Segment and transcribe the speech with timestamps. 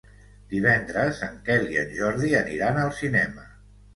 [0.53, 3.47] Divendres en Quel i en Jordi aniran al cinema.